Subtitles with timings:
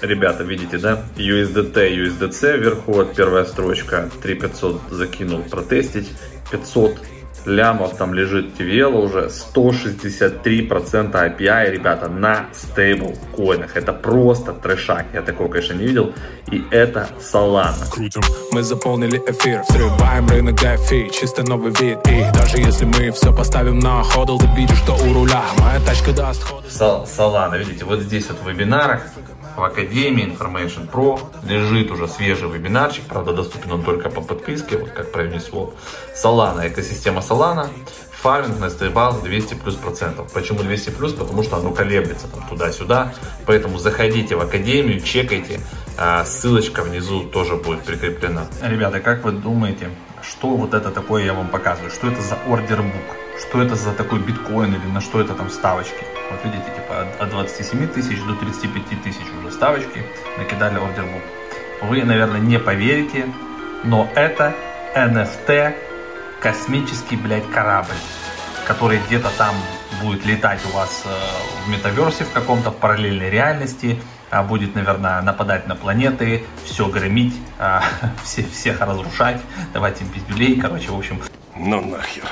[0.00, 1.02] Ребята, видите, да?
[1.16, 6.08] USDT, USDC вверху, вот первая строчка, 3500 закинул протестить,
[6.52, 6.98] 500
[7.46, 13.76] лямов там лежит TVL уже, 163% API, ребята, на стейбл коинах.
[13.76, 16.14] Это просто трешак, я такого, конечно, не видел.
[16.52, 17.90] И это Solana.
[17.90, 18.22] Крутим.
[18.52, 21.98] Мы заполнили эфир, взрываем рынок DeFi, чисто новый вид.
[22.06, 26.12] И даже если мы все поставим на ходл, ты видишь, что у руля моя тачка
[26.12, 26.64] даст ход.
[26.68, 29.02] Solana, видите, вот здесь вот в вебинарах
[29.58, 34.90] в Академии Information Pro лежит уже свежий вебинарчик, правда доступен он только по подписке, вот
[34.90, 35.74] как провести своп.
[36.14, 37.68] Solana, экосистема Solana,
[38.12, 40.32] фарминг на стейбал 200 плюс процентов.
[40.32, 41.12] Почему 200 плюс?
[41.12, 43.14] Потому что оно колеблется там туда-сюда,
[43.46, 45.60] поэтому заходите в Академию, чекайте,
[45.96, 48.46] а, ссылочка внизу тоже будет прикреплена.
[48.62, 49.90] Ребята, как вы думаете,
[50.22, 51.90] что вот это такое я вам показываю?
[51.90, 53.16] Что это за ордербук?
[53.40, 56.17] Что это за такой биткоин или на что это там ставочки?
[56.30, 60.04] Вот видите, типа от 27 тысяч до 35 тысяч уже ставочки
[60.36, 61.22] накидали ордербук.
[61.82, 63.26] Вы, наверное, не поверите,
[63.84, 64.54] но это
[64.94, 65.74] NFT
[66.40, 67.94] космический, блядь, корабль,
[68.66, 69.54] который где-то там
[70.02, 75.66] будет летать у вас э, в метаверсе в каком-то, параллельной реальности, а будет, наверное, нападать
[75.66, 77.82] на планеты, все громить, а,
[78.24, 79.40] все, всех разрушать,
[79.72, 81.20] давать им пиздюлей, короче, в общем.
[81.56, 82.24] Ну нахер.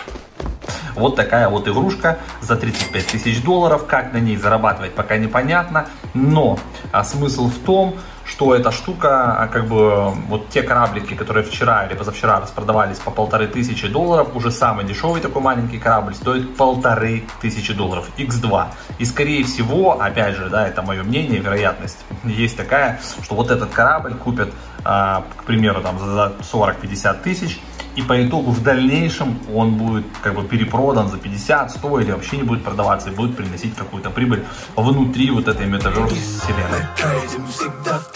[0.96, 3.86] Вот такая вот игрушка за 35 тысяч долларов.
[3.86, 5.86] Как на ней зарабатывать, пока непонятно.
[6.14, 6.58] Но
[6.90, 7.96] а, смысл в том,
[8.26, 13.10] что эта штука, а, как бы, вот те кораблики, которые вчера или позавчера распродавались по
[13.10, 18.66] полторы тысячи долларов, уже самый дешевый такой маленький корабль стоит полторы тысячи долларов, X2.
[18.98, 23.70] И скорее всего, опять же, да, это мое мнение, вероятность есть такая, что вот этот
[23.70, 24.52] корабль купят,
[24.84, 27.60] а, к примеру, там за 40-50 тысяч,
[27.96, 32.36] и по итогу в дальнейшем он будет как бы перепродан за 50, 100 или вообще
[32.36, 34.44] не будет продаваться и будет приносить какую-то прибыль
[34.76, 36.86] внутри вот этой метаверс вселенной.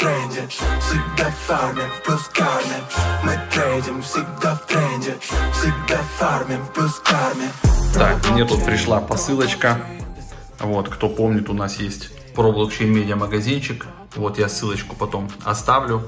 [0.00, 2.84] Тренде, всегда фармим плюс кармим.
[3.22, 5.18] Мы трейдим всегда в тренде,
[5.52, 7.50] всегда фармим плюс кармим.
[7.94, 9.78] Так, мне тут пришла посылочка.
[10.58, 13.86] Вот, кто помнит, у нас есть про блокчейн медиа магазинчик.
[14.16, 16.02] Вот я ссылочку потом оставлю.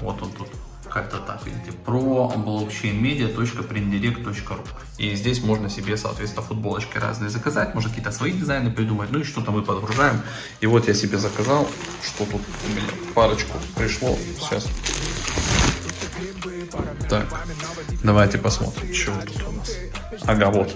[0.00, 0.48] Вот он тут
[0.88, 4.66] как-то так, видите, про blockchainmedia.prindirect.ru
[4.98, 9.24] И здесь можно себе, соответственно, футболочки разные заказать, можно какие-то свои дизайны придумать, ну и
[9.24, 10.20] что-то мы подгружаем.
[10.60, 11.68] И вот я себе заказал,
[12.02, 14.66] что тут у меня парочку пришло, сейчас.
[17.08, 17.26] Так,
[18.02, 19.70] давайте посмотрим, что тут у нас.
[20.26, 20.68] Ага, вот.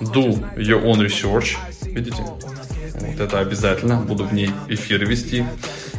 [0.00, 1.56] Do your own research.
[1.82, 2.22] Видите?
[2.22, 3.96] Вот это обязательно.
[3.96, 5.46] Буду в ней эфир вести.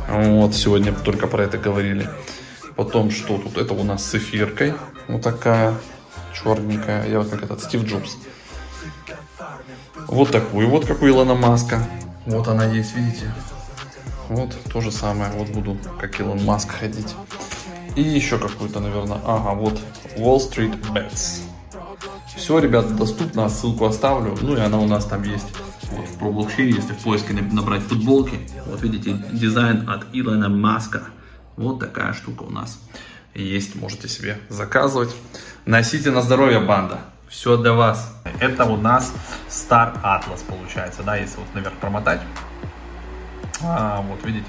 [0.07, 2.07] Вот, сегодня только про это говорили.
[2.75, 3.57] Потом что тут?
[3.57, 4.73] Это у нас с эфиркой.
[5.07, 5.75] Вот такая
[6.33, 7.07] черненькая.
[7.07, 8.17] Я вот как этот Стив Джобс.
[10.07, 11.85] Вот такую вот, как у Илона Маска.
[12.25, 13.31] Вот она есть, видите?
[14.29, 15.31] Вот то же самое.
[15.33, 17.15] Вот буду как Илон Маск ходить.
[17.95, 19.19] И еще какую-то, наверное.
[19.25, 19.79] Ага, вот
[20.17, 21.41] Wall Street Bets.
[22.35, 23.49] Все, ребята, доступно.
[23.49, 24.35] Ссылку оставлю.
[24.41, 25.45] Ну и она у нас там есть.
[25.91, 28.39] Вот в ProBlockchain, если в поиске набрать футболки.
[28.65, 31.03] Вот видите, дизайн от Илона Маска.
[31.55, 32.79] Вот такая штука у нас
[33.33, 35.15] есть, можете себе заказывать.
[35.65, 36.99] Носите на здоровье, банда.
[37.29, 38.15] Все для вас.
[38.39, 39.11] Это у нас
[39.49, 42.21] Star Atlas получается, да, если вот наверх промотать.
[43.63, 44.45] А, вот видите,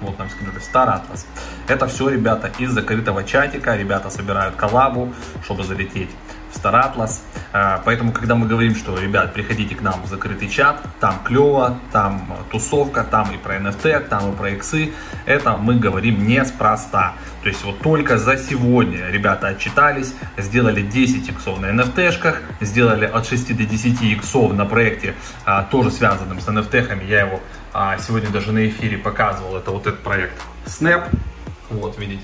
[0.00, 1.24] вот нам скинули Star Atlas.
[1.68, 3.74] Это все, ребята, из закрытого чатика.
[3.76, 6.10] Ребята собирают коллабу, чтобы залететь
[7.52, 11.78] А, Поэтому, когда мы говорим, что, ребят, приходите к нам в закрытый чат, там клево,
[11.92, 14.92] там тусовка, там и про NFT, там и про иксы,
[15.24, 17.14] это мы говорим неспроста.
[17.42, 23.26] То есть вот только за сегодня ребята отчитались, сделали 10 иксов на NFT-шках, сделали от
[23.26, 27.04] 6 до 10 иксов на проекте, а, тоже связанном с NFT-хами.
[27.04, 27.40] Я его
[27.72, 30.34] а, сегодня даже на эфире показывал, это вот этот проект
[30.66, 31.08] Snap.
[31.70, 32.22] Вот, видите.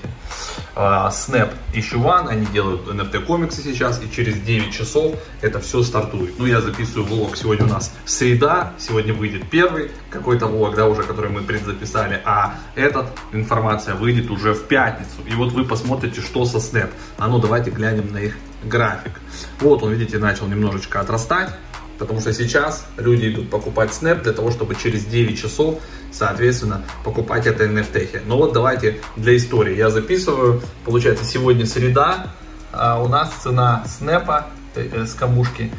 [0.75, 5.83] А, Snap Issue One, они делают NFT комиксы сейчас, и через 9 часов это все
[5.83, 6.39] стартует.
[6.39, 11.03] Ну, я записываю влог, сегодня у нас среда, сегодня выйдет первый какой-то влог, да, уже,
[11.03, 15.21] который мы предзаписали, а этот информация выйдет уже в пятницу.
[15.25, 16.91] И вот вы посмотрите, что со Snap.
[17.17, 19.19] А ну, давайте глянем на их график.
[19.59, 21.53] Вот он, видите, начал немножечко отрастать.
[21.97, 25.79] Потому что сейчас люди идут покупать Snap для того, чтобы через 9 часов,
[26.11, 28.21] соответственно, покупать это NFT.
[28.25, 29.75] Но вот давайте для истории.
[29.75, 32.27] Я записываю, получается, сегодня среда,
[32.71, 34.45] а у нас цена Snap
[34.75, 35.71] э, с камушки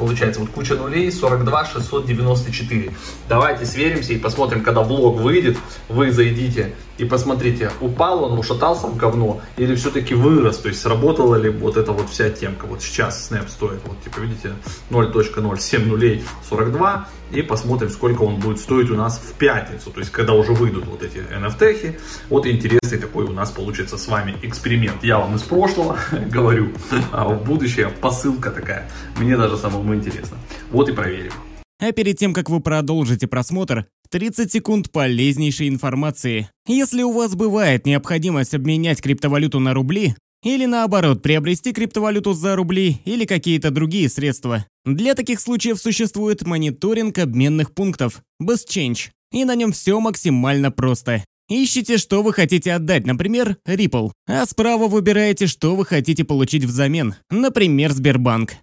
[0.00, 2.90] Получается, вот куча нулей, 42 694.
[3.28, 5.58] Давайте сверимся и посмотрим, когда влог выйдет,
[5.90, 11.36] вы зайдите и посмотрите, упал он, ушатался в говно или все-таки вырос, то есть сработала
[11.36, 12.66] ли вот эта вот вся темка.
[12.66, 14.52] Вот сейчас Snap стоит, вот типа видите,
[14.90, 20.12] 0.07 нулей 42 и посмотрим, сколько он будет стоить у нас в пятницу, то есть
[20.12, 21.98] когда уже выйдут вот эти NFT.
[22.28, 25.02] Вот интересный такой у нас получится с вами эксперимент.
[25.02, 26.72] Я вам из прошлого говорю,
[27.12, 28.90] а в будущее посылка такая.
[29.16, 30.36] Мне даже самому интересно.
[30.70, 31.32] Вот и проверим.
[31.80, 36.50] А перед тем, как вы продолжите просмотр, 30 секунд полезнейшей информации.
[36.66, 43.00] Если у вас бывает необходимость обменять криптовалюту на рубли, или наоборот, приобрести криптовалюту за рубли
[43.04, 44.66] или какие-то другие средства.
[44.84, 51.24] Для таких случаев существует мониторинг обменных пунктов BestChange, и на нем все максимально просто.
[51.48, 57.16] Ищите, что вы хотите отдать, например, Ripple, а справа выбираете, что вы хотите получить взамен,
[57.28, 58.54] например, Сбербанк.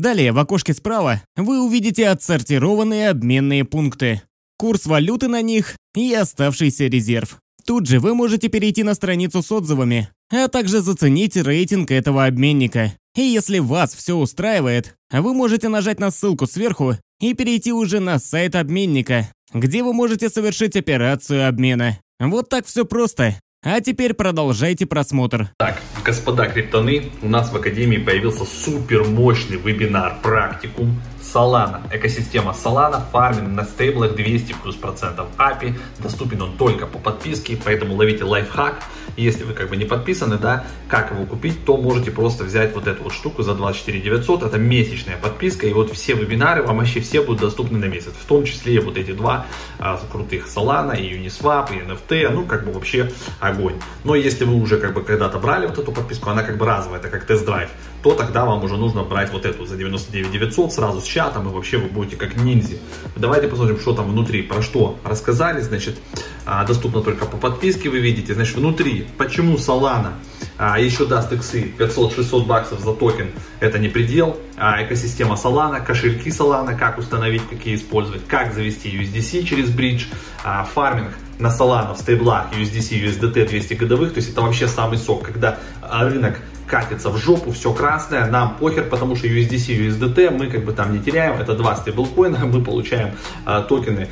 [0.00, 4.22] Далее в окошке справа вы увидите отсортированные обменные пункты,
[4.58, 7.38] курс валюты на них и оставшийся резерв.
[7.64, 12.92] Тут же вы можете перейти на страницу с отзывами, а также заценить рейтинг этого обменника.
[13.16, 18.18] И если вас все устраивает, вы можете нажать на ссылку сверху и перейти уже на
[18.18, 22.00] сайт обменника, где вы можете совершить операцию обмена.
[22.18, 23.38] Вот так все просто.
[23.66, 25.48] А теперь продолжайте просмотр.
[25.56, 31.80] Так, господа криптоны, у нас в Академии появился супер мощный вебинар, практикум Solana.
[31.90, 35.72] Экосистема Solana, фарминг на стейблах 200 плюс процентов API.
[35.98, 38.82] Доступен он только по подписке, поэтому ловите лайфхак.
[39.16, 42.86] Если вы как бы не подписаны, да, как его купить, то можете просто взять вот
[42.86, 44.42] эту вот штуку за 24 900.
[44.42, 48.12] Это месячная подписка, и вот все вебинары вам вообще все будут доступны на месяц.
[48.20, 49.46] В том числе вот эти два
[49.78, 53.74] а, крутых Solana, и Uniswap, и NFT, ну как бы вообще огонь.
[54.04, 57.00] Но если вы уже как бы когда-то брали вот эту подписку, она как бы разовая,
[57.00, 57.70] это как тест-драйв,
[58.02, 61.52] то тогда вам уже нужно брать вот эту за 99 900 сразу с чатом, и
[61.52, 62.76] вообще вы будете как ниндзя.
[63.16, 65.98] Давайте посмотрим, что там внутри, про что рассказали, значит,
[66.46, 70.12] а, доступно только по подписке, вы видите, значит, внутри, почему Solana
[70.58, 73.30] а, еще даст иксы 500-600 баксов за токен,
[73.60, 79.44] это не предел, а, экосистема Solana, кошельки Solana, как установить, какие использовать, как завести USDC
[79.44, 80.06] через бридж,
[80.44, 84.98] а, фарминг на Solana в стейблах USDC, USDT 200 годовых, то есть это вообще самый
[84.98, 90.46] сок, когда рынок катится в жопу, все красное, нам похер, потому что USDC, USDT мы
[90.48, 93.14] как бы там не теряем, это два стейблкоина, мы получаем
[93.44, 94.08] а, токены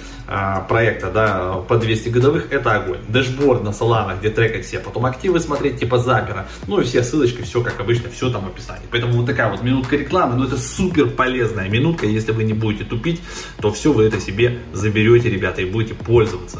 [0.69, 3.01] проекта, да, по 200 годовых, это огонь.
[3.09, 7.03] Dashboard на Solana, где трекать все, потом активы смотреть, типа Zapper а, ну и все
[7.03, 8.87] ссылочки, все как обычно, все там в описании.
[8.91, 12.85] Поэтому вот такая вот минутка рекламы, ну это супер полезная минутка, если вы не будете
[12.85, 13.21] тупить,
[13.61, 16.59] то все вы это себе заберете, ребята, и будете пользоваться.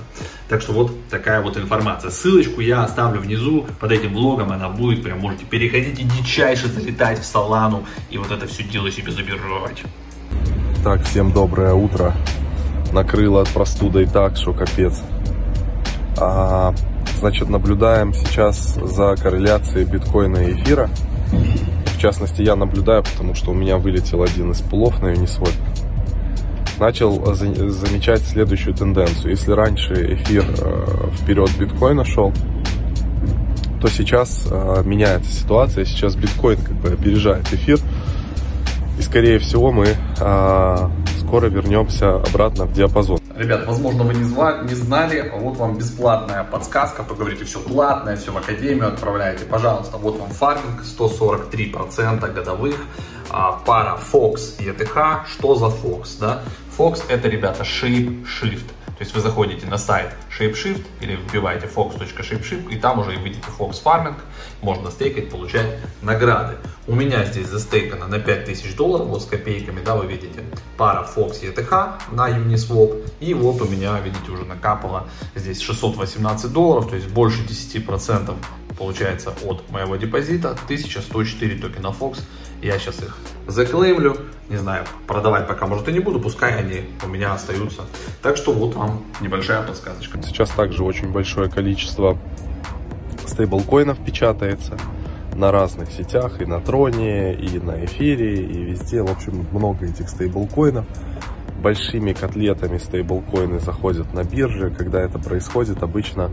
[0.49, 2.11] Так что вот такая вот информация.
[2.11, 7.21] Ссылочку я оставлю внизу под этим блогом, она будет, прям можете переходить и дичайше залетать
[7.21, 9.83] в Солану и вот это все дело себе забирать.
[10.85, 12.15] Так, всем доброе утро.
[12.93, 15.01] Накрыло от простудой так, что капец.
[16.19, 16.75] А,
[17.19, 20.91] значит, наблюдаем сейчас за корреляцией биткоина и эфира.
[21.97, 25.55] В частности, я наблюдаю, потому что у меня вылетел один из пулов на Uniswap
[26.83, 29.31] начал замечать следующую тенденцию.
[29.31, 32.33] Если раньше эфир э, вперед биткоина шел,
[33.81, 35.85] то сейчас э, меняется ситуация.
[35.85, 37.79] Сейчас биткоин как бы опережает эфир.
[38.99, 40.89] И скорее всего мы э,
[41.33, 43.19] скоро вернемся обратно в диапазон.
[43.35, 48.17] Ребят, возможно, вы не, зла, не знали, вот вам бесплатная подсказка, вы говорите, все платное,
[48.17, 52.77] все в академию отправляете, пожалуйста, вот вам фарминг, 143% годовых,
[53.31, 56.43] а, пара Fox и ETH, что за Fox, да?
[56.77, 58.67] Fox это, ребята, Shape Shift,
[58.99, 63.83] то есть вы заходите на сайт ShapeShift или вбиваете fox.shapeshift и там уже видите Fox
[63.83, 64.17] Farming,
[64.61, 65.67] можно стейкать, получать
[66.03, 66.57] награды.
[66.87, 70.43] У меня здесь застейкано на 5000 долларов, вот с копейками, да, вы видите,
[70.77, 73.09] пара Fox ETH на Uniswap.
[73.21, 78.35] И вот у меня, видите, уже накапало здесь 618 долларов, то есть больше 10%
[78.77, 82.19] получается от моего депозита, 1104 токена Fox.
[82.61, 84.17] Я сейчас их заклеймлю,
[84.53, 87.83] не знаю, продавать пока может и не буду, пускай они у меня остаются.
[88.21, 90.23] Так что вот вам небольшая подсказочка.
[90.23, 92.19] Сейчас также очень большое количество
[93.27, 94.77] стейблкоинов печатается
[95.35, 99.03] на разных сетях, и на Троне, и на Эфире, и везде.
[99.03, 100.85] В общем, много этих стейблкоинов.
[101.63, 104.71] Большими котлетами стейблкоины заходят на бирже.
[104.71, 106.31] Когда это происходит, обычно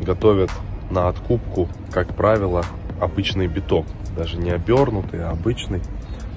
[0.00, 0.50] готовят
[0.90, 2.64] на откупку, как правило,
[2.98, 3.84] обычный биток.
[4.16, 5.82] Даже не обернутый, а обычный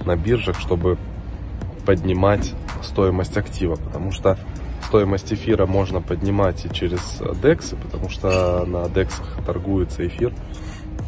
[0.06, 0.98] на биржах, чтобы
[1.86, 2.54] поднимать
[2.84, 3.76] стоимость актива.
[3.76, 4.38] Потому что
[4.86, 9.12] стоимость эфира можно поднимать и через DEX, потому что на DEX
[9.46, 10.34] торгуется эфир.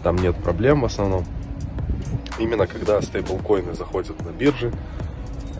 [0.03, 1.25] Там нет проблем в основном.
[2.39, 4.71] Именно когда стейблкоины заходят на биржи,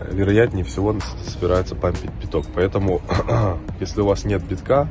[0.10, 0.96] вероятнее всего
[1.28, 2.46] собирается пампить биток.
[2.54, 3.02] Поэтому,
[3.80, 4.88] если у вас нет битка,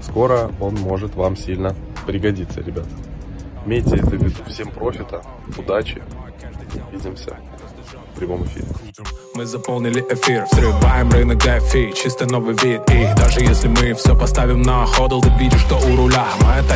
[0.00, 1.74] скоро он может вам сильно
[2.06, 2.88] пригодиться, ребята.
[3.66, 4.30] Имейте это в виду.
[4.46, 5.22] Всем профита,
[5.56, 6.02] удачи.
[6.92, 7.36] Увидимся
[8.14, 8.66] прямом эфире.
[9.34, 12.82] Мы заполнили эфир, взрываем рынок DeFi, чисто новый вид.
[12.90, 16.74] И даже если мы все поставим на ходл, ты видишь, что у руля Моя тачка